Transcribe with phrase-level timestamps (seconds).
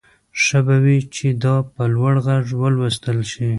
[0.43, 3.47] ښه به وي چې دا په لوړ غږ ولوستل شي